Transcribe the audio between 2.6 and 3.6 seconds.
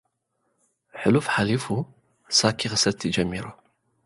ኽሰቲ ጀሚሩ።